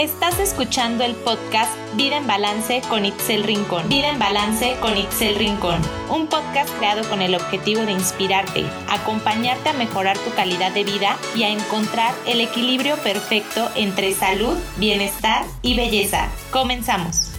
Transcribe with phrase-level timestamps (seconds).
[0.00, 3.86] Estás escuchando el podcast Vida en Balance con Itzel Rincón.
[3.90, 5.78] Vida en Balance con Itzel Rincón.
[6.10, 11.18] Un podcast creado con el objetivo de inspirarte, acompañarte a mejorar tu calidad de vida
[11.36, 16.30] y a encontrar el equilibrio perfecto entre salud, bienestar y belleza.
[16.50, 17.38] Comenzamos.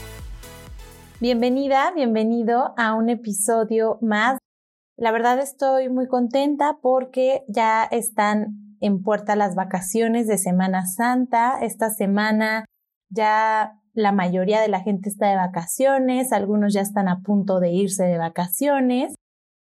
[1.20, 4.38] Bienvenida, bienvenido a un episodio más.
[4.98, 11.60] La verdad estoy muy contenta porque ya están en puerta las vacaciones de Semana Santa.
[11.62, 12.66] Esta semana
[13.10, 17.72] ya la mayoría de la gente está de vacaciones, algunos ya están a punto de
[17.72, 19.16] irse de vacaciones.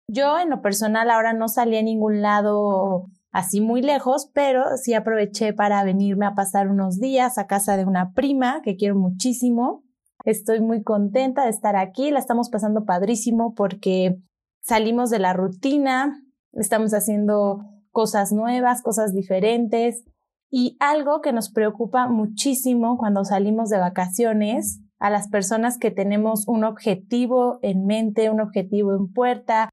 [0.08, 4.94] Yo en lo personal ahora no salí a ningún lado así muy lejos, pero sí
[4.94, 9.82] aproveché para venirme a pasar unos días a casa de una prima que quiero muchísimo.
[10.24, 14.16] Estoy muy contenta de estar aquí, la estamos pasando padrísimo porque
[14.62, 16.20] salimos de la rutina,
[16.52, 17.60] estamos haciendo
[17.96, 20.04] cosas nuevas, cosas diferentes.
[20.50, 26.46] Y algo que nos preocupa muchísimo cuando salimos de vacaciones, a las personas que tenemos
[26.46, 29.70] un objetivo en mente, un objetivo en puerta,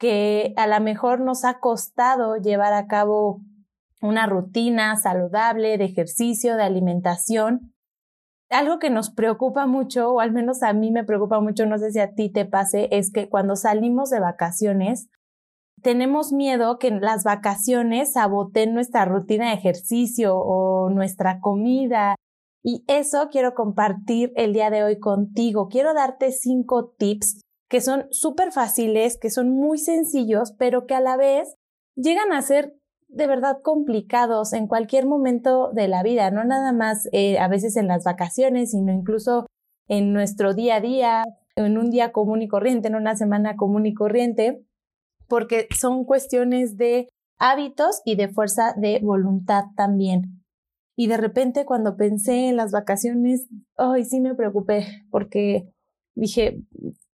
[0.00, 3.40] que a lo mejor nos ha costado llevar a cabo
[4.02, 7.72] una rutina saludable de ejercicio, de alimentación.
[8.48, 11.92] Algo que nos preocupa mucho, o al menos a mí me preocupa mucho, no sé
[11.92, 15.08] si a ti te pase, es que cuando salimos de vacaciones
[15.82, 22.14] tenemos miedo que las vacaciones saboteen nuestra rutina de ejercicio o nuestra comida.
[22.62, 25.68] Y eso quiero compartir el día de hoy contigo.
[25.68, 31.00] Quiero darte cinco tips que son súper fáciles, que son muy sencillos, pero que a
[31.00, 31.54] la vez
[31.94, 32.74] llegan a ser
[33.08, 37.76] de verdad complicados en cualquier momento de la vida, no nada más eh, a veces
[37.76, 39.46] en las vacaciones, sino incluso
[39.88, 41.24] en nuestro día a día,
[41.56, 44.64] en un día común y corriente, en una semana común y corriente
[45.30, 50.44] porque son cuestiones de hábitos y de fuerza de voluntad también.
[50.96, 53.46] Y de repente cuando pensé en las vacaciones,
[53.78, 55.72] ay, sí me preocupé porque
[56.14, 56.60] dije,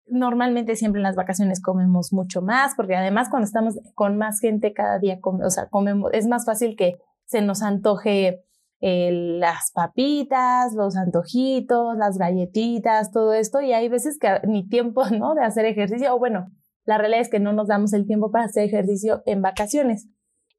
[0.07, 4.73] normalmente siempre en las vacaciones comemos mucho más, porque además cuando estamos con más gente
[4.73, 6.97] cada día, o sea, comemos, es más fácil que
[7.27, 8.43] se nos antoje
[8.81, 15.05] eh, las papitas, los antojitos, las galletitas, todo esto, y hay veces que ni tiempo,
[15.11, 15.35] ¿no?
[15.35, 16.51] De hacer ejercicio, o bueno,
[16.87, 20.09] la realidad es que no nos damos el tiempo para hacer ejercicio en vacaciones.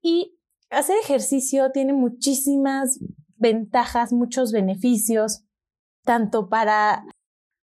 [0.01, 0.37] Y
[0.69, 2.99] hacer ejercicio tiene muchísimas
[3.37, 5.43] ventajas, muchos beneficios,
[6.03, 7.05] tanto para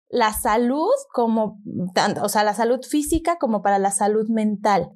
[0.09, 1.61] la salud como,
[2.21, 4.89] o sea, la salud física como para la salud mental.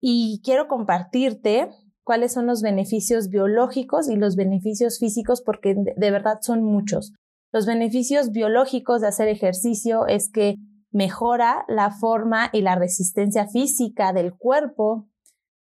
[0.00, 1.70] Y quiero compartirte
[2.04, 7.14] cuáles son los beneficios biológicos y los beneficios físicos porque de verdad son muchos.
[7.52, 10.56] Los beneficios biológicos de hacer ejercicio es que
[10.90, 15.08] mejora la forma y la resistencia física del cuerpo,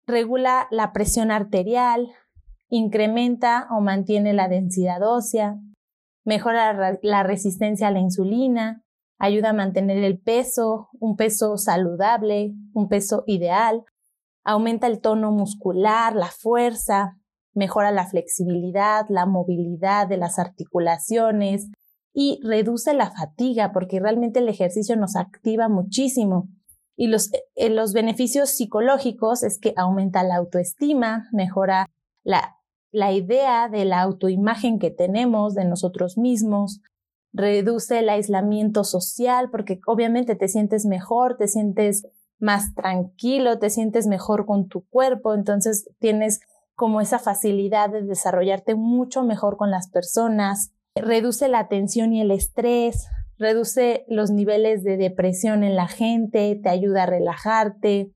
[0.07, 2.09] regula la presión arterial,
[2.69, 5.57] incrementa o mantiene la densidad ósea,
[6.25, 8.83] mejora la resistencia a la insulina,
[9.19, 13.85] ayuda a mantener el peso, un peso saludable, un peso ideal,
[14.45, 17.17] aumenta el tono muscular, la fuerza,
[17.55, 21.69] mejora la flexibilidad, la movilidad de las articulaciones,
[22.13, 26.49] y reduce la fatiga porque realmente el ejercicio nos activa muchísimo.
[26.97, 31.87] Y los, eh, los beneficios psicológicos es que aumenta la autoestima, mejora
[32.23, 32.57] la,
[32.91, 36.81] la idea de la autoimagen que tenemos de nosotros mismos,
[37.33, 42.07] reduce el aislamiento social porque obviamente te sientes mejor, te sientes
[42.39, 46.41] más tranquilo, te sientes mejor con tu cuerpo, entonces tienes
[46.75, 52.31] como esa facilidad de desarrollarte mucho mejor con las personas, reduce la tensión y el
[52.31, 53.07] estrés,
[53.39, 58.13] reduce los niveles de depresión en la gente, te ayuda a relajarte,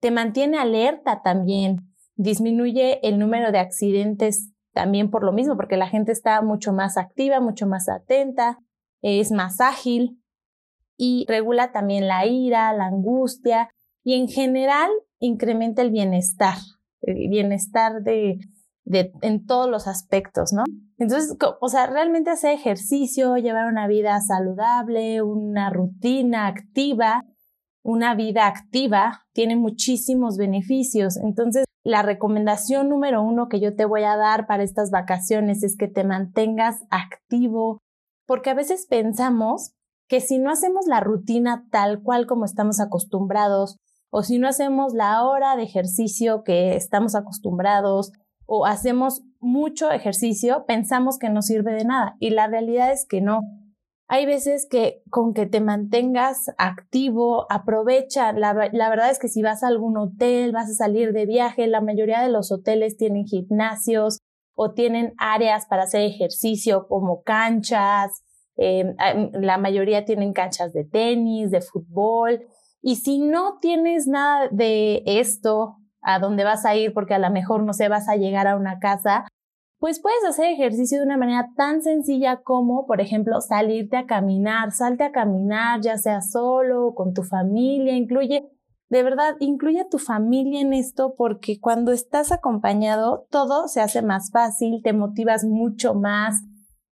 [0.00, 1.78] te mantiene alerta también,
[2.16, 6.96] disminuye el número de accidentes también por lo mismo, porque la gente está mucho más
[6.98, 8.58] activa, mucho más atenta,
[9.02, 10.20] es más ágil
[10.96, 13.70] y regula también la ira, la angustia
[14.02, 16.58] y en general incrementa el bienestar,
[17.00, 18.38] el bienestar de,
[18.84, 20.64] de, en todos los aspectos, ¿no?
[20.98, 27.22] Entonces, o sea, realmente hacer ejercicio, llevar una vida saludable, una rutina activa,
[27.82, 31.16] una vida activa, tiene muchísimos beneficios.
[31.18, 35.76] Entonces, la recomendación número uno que yo te voy a dar para estas vacaciones es
[35.76, 37.78] que te mantengas activo,
[38.26, 39.72] porque a veces pensamos
[40.08, 43.76] que si no hacemos la rutina tal cual como estamos acostumbrados,
[44.10, 48.12] o si no hacemos la hora de ejercicio que estamos acostumbrados,
[48.46, 53.20] o hacemos mucho ejercicio, pensamos que no sirve de nada y la realidad es que
[53.20, 53.40] no.
[54.08, 58.32] Hay veces que con que te mantengas activo, aprovecha.
[58.32, 61.66] La, la, verdad es que si vas a algún hotel, vas a salir de viaje,
[61.66, 64.20] la mayoría de los hoteles tienen gimnasios,
[64.56, 68.24] o tienen áreas para hacer ejercicio como canchas,
[68.56, 68.94] eh,
[69.32, 72.40] la mayoría tienen canchas de tenis, de fútbol.
[72.80, 77.30] Y si no tienes nada de esto, a dónde vas a ir, porque a lo
[77.30, 79.26] mejor no sé, vas a llegar a una casa,
[79.78, 84.70] pues puedes hacer ejercicio de una manera tan sencilla como, por ejemplo, salirte a caminar,
[84.70, 88.48] salte a caminar, ya sea solo o con tu familia, incluye,
[88.88, 94.00] de verdad, incluye a tu familia en esto porque cuando estás acompañado todo se hace
[94.00, 96.40] más fácil, te motivas mucho más,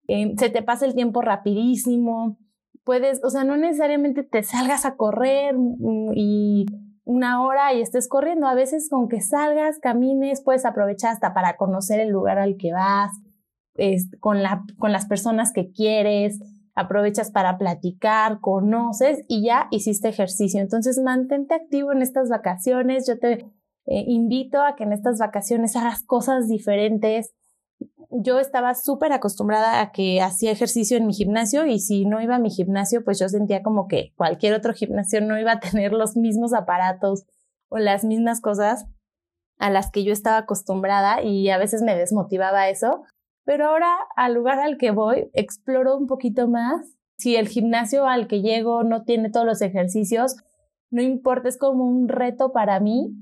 [0.09, 2.37] eh, se te pasa el tiempo rapidísimo,
[2.83, 6.65] puedes, o sea, no necesariamente te salgas a correr mm, y
[7.05, 8.47] una hora y estés corriendo.
[8.47, 12.73] A veces con que salgas, camines, puedes aprovechar hasta para conocer el lugar al que
[12.73, 13.11] vas,
[14.19, 16.39] con, la, con las personas que quieres,
[16.75, 20.59] aprovechas para platicar, conoces y ya hiciste ejercicio.
[20.59, 23.07] Entonces, mantente activo en estas vacaciones.
[23.07, 23.45] Yo te
[23.85, 27.33] eh, invito a que en estas vacaciones hagas cosas diferentes,
[28.23, 32.35] yo estaba súper acostumbrada a que hacía ejercicio en mi gimnasio y si no iba
[32.35, 35.93] a mi gimnasio, pues yo sentía como que cualquier otro gimnasio no iba a tener
[35.93, 37.25] los mismos aparatos
[37.69, 38.85] o las mismas cosas
[39.57, 43.03] a las que yo estaba acostumbrada y a veces me desmotivaba eso.
[43.45, 46.95] Pero ahora al lugar al que voy, exploro un poquito más.
[47.17, 50.35] Si el gimnasio al que llego no tiene todos los ejercicios,
[50.89, 53.13] no importa, es como un reto para mí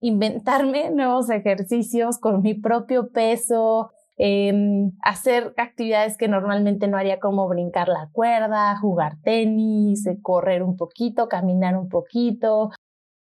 [0.00, 7.48] inventarme nuevos ejercicios con mi propio peso, Em, hacer actividades que normalmente no haría como
[7.48, 12.70] brincar la cuerda, jugar tenis, eh, correr un poquito, caminar un poquito,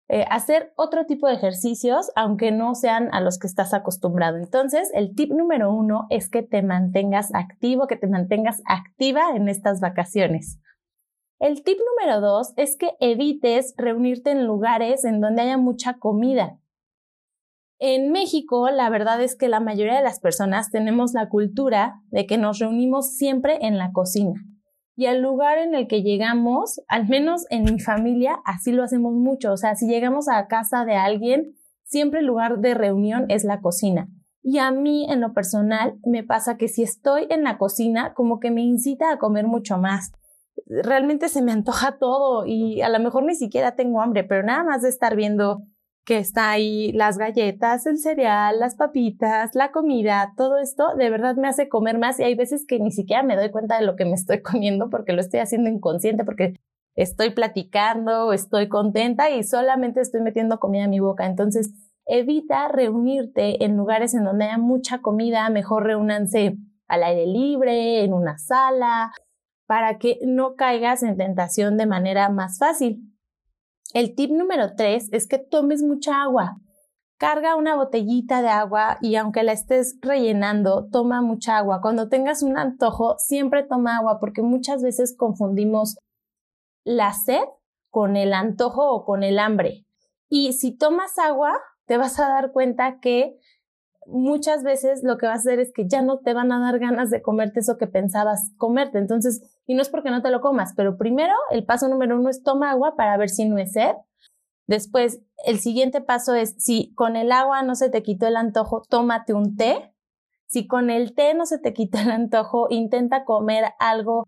[0.07, 4.37] eh, hacer otro tipo de ejercicios, aunque no sean a los que estás acostumbrado.
[4.37, 9.49] Entonces, el tip número uno es que te mantengas activo, que te mantengas activa en
[9.49, 10.59] estas vacaciones.
[11.39, 16.59] El tip número dos es que evites reunirte en lugares en donde haya mucha comida.
[17.85, 22.25] En México, la verdad es que la mayoría de las personas tenemos la cultura de
[22.25, 24.41] que nos reunimos siempre en la cocina.
[24.95, 29.11] Y al lugar en el que llegamos, al menos en mi familia, así lo hacemos
[29.15, 29.51] mucho.
[29.51, 33.59] O sea, si llegamos a casa de alguien, siempre el lugar de reunión es la
[33.59, 34.07] cocina.
[34.41, 38.39] Y a mí, en lo personal, me pasa que si estoy en la cocina, como
[38.39, 40.13] que me incita a comer mucho más.
[40.67, 44.63] Realmente se me antoja todo y a lo mejor ni siquiera tengo hambre, pero nada
[44.63, 45.63] más de estar viendo
[46.05, 51.35] que está ahí las galletas, el cereal, las papitas, la comida, todo esto de verdad
[51.35, 53.95] me hace comer más y hay veces que ni siquiera me doy cuenta de lo
[53.95, 56.55] que me estoy comiendo porque lo estoy haciendo inconsciente, porque
[56.95, 61.25] estoy platicando, estoy contenta y solamente estoy metiendo comida en mi boca.
[61.25, 61.71] Entonces,
[62.05, 66.57] evita reunirte en lugares en donde haya mucha comida, mejor reúnanse
[66.87, 69.13] al aire libre, en una sala,
[69.65, 73.12] para que no caigas en tentación de manera más fácil.
[73.93, 76.57] El tip número tres es que tomes mucha agua.
[77.17, 81.79] Carga una botellita de agua y aunque la estés rellenando, toma mucha agua.
[81.79, 85.97] Cuando tengas un antojo, siempre toma agua porque muchas veces confundimos
[86.83, 87.43] la sed
[87.91, 89.85] con el antojo o con el hambre.
[90.27, 91.53] Y si tomas agua,
[91.85, 93.37] te vas a dar cuenta que
[94.07, 96.79] muchas veces lo que vas a hacer es que ya no te van a dar
[96.79, 98.97] ganas de comerte eso que pensabas comerte.
[98.97, 102.29] Entonces, y no es porque no te lo comas, pero primero el paso número uno
[102.29, 103.95] es toma agua para ver si no es sed.
[104.67, 108.83] Después, el siguiente paso es, si con el agua no se te quitó el antojo,
[108.87, 109.93] tómate un té.
[110.47, 114.27] Si con el té no se te quita el antojo, intenta comer algo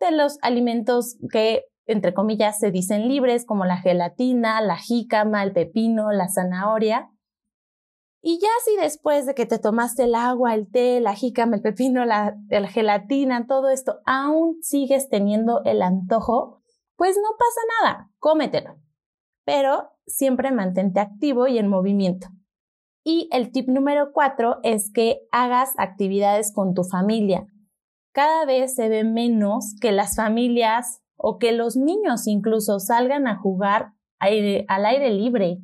[0.00, 5.52] de los alimentos que, entre comillas, se dicen libres, como la gelatina, la jícama, el
[5.52, 7.10] pepino, la zanahoria.
[8.26, 11.60] Y ya si después de que te tomaste el agua, el té, la jícama, el
[11.60, 12.34] pepino, la,
[12.70, 16.62] gelatina, todo esto, aún sigues teniendo el antojo,
[16.96, 18.76] pues no pasa nada, cómetelo.
[19.44, 22.28] Pero siempre mantente activo y en movimiento.
[23.04, 27.46] Y el tip número cuatro es que hagas actividades con tu familia.
[28.12, 33.36] Cada vez se ve menos que las familias o que los niños incluso salgan a
[33.36, 35.58] jugar al aire libre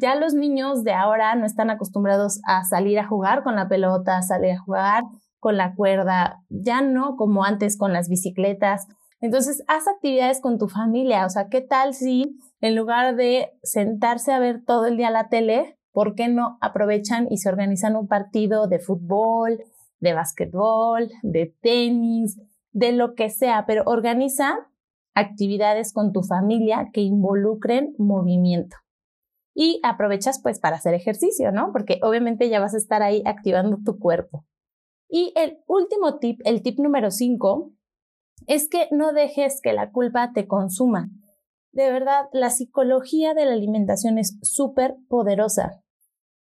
[0.00, 4.16] ya los niños de ahora no están acostumbrados a salir a jugar con la pelota,
[4.16, 5.04] a salir a jugar
[5.38, 8.86] con la cuerda, ya no como antes con las bicicletas.
[9.20, 11.26] Entonces, haz actividades con tu familia.
[11.26, 15.28] O sea, ¿qué tal si en lugar de sentarse a ver todo el día la
[15.28, 19.58] tele, ¿por qué no aprovechan y se organizan un partido de fútbol,
[19.98, 22.38] de básquetbol, de tenis,
[22.72, 23.64] de lo que sea?
[23.66, 24.58] Pero organiza
[25.14, 28.76] actividades con tu familia que involucren movimiento
[29.60, 31.70] y aprovechas pues para hacer ejercicio, ¿no?
[31.70, 34.46] Porque obviamente ya vas a estar ahí activando tu cuerpo.
[35.06, 37.70] Y el último tip, el tip número 5,
[38.46, 41.10] es que no dejes que la culpa te consuma.
[41.72, 45.82] De verdad, la psicología de la alimentación es súper poderosa.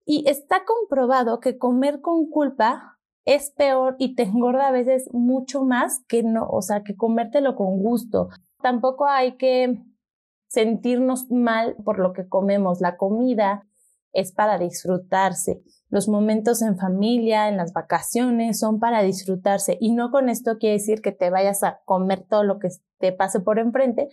[0.04, 5.64] Y está comprobado que comer con culpa es peor y te engorda a veces mucho
[5.64, 8.28] más que no, o sea, que comértelo con gusto.
[8.62, 9.86] Tampoco hay que
[10.48, 12.82] sentirnos mal por lo que comemos.
[12.82, 13.66] La comida
[14.14, 15.62] es para disfrutarse.
[15.90, 19.78] Los momentos en familia, en las vacaciones, son para disfrutarse.
[19.80, 23.12] Y no con esto quiere decir que te vayas a comer todo lo que te
[23.12, 24.10] pase por enfrente,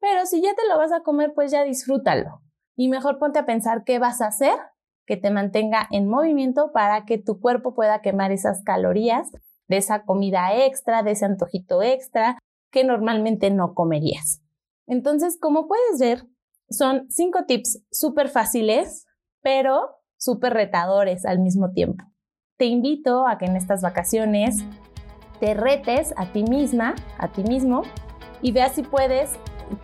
[0.00, 2.40] pero si ya te lo vas a comer, pues ya disfrútalo.
[2.74, 4.54] Y mejor ponte a pensar qué vas a hacer
[5.10, 9.32] que te mantenga en movimiento para que tu cuerpo pueda quemar esas calorías
[9.66, 12.38] de esa comida extra, de ese antojito extra
[12.70, 14.40] que normalmente no comerías.
[14.90, 16.26] Entonces, como puedes ver,
[16.68, 19.06] son cinco tips súper fáciles,
[19.40, 22.04] pero súper retadores al mismo tiempo.
[22.58, 24.56] Te invito a que en estas vacaciones
[25.38, 27.82] te retes a ti misma, a ti mismo,
[28.42, 29.30] y veas si puedes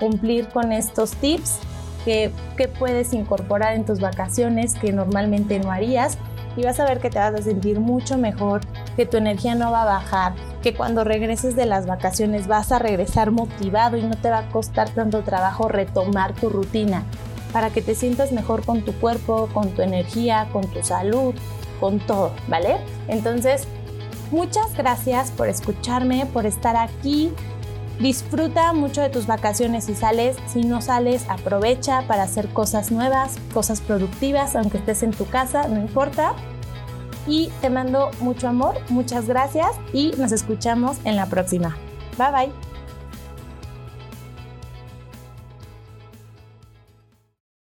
[0.00, 1.60] cumplir con estos tips
[2.04, 2.32] que,
[2.76, 6.18] puedes incorporar en tus vacaciones que normalmente no harías
[6.56, 8.60] y vas a ver que te vas a sentir mucho mejor,
[8.96, 10.34] que tu energía no va a bajar,
[10.66, 14.48] que cuando regreses de las vacaciones vas a regresar motivado y no te va a
[14.48, 17.04] costar tanto trabajo retomar tu rutina
[17.52, 21.36] para que te sientas mejor con tu cuerpo, con tu energía, con tu salud,
[21.78, 22.78] con todo, ¿vale?
[23.06, 23.68] Entonces,
[24.32, 27.30] muchas gracias por escucharme, por estar aquí.
[28.00, 30.36] Disfruta mucho de tus vacaciones si sales.
[30.48, 35.68] Si no sales, aprovecha para hacer cosas nuevas, cosas productivas, aunque estés en tu casa,
[35.68, 36.34] no importa.
[37.26, 41.76] Y te mando mucho amor, muchas gracias y nos escuchamos en la próxima.
[42.18, 42.65] Bye bye.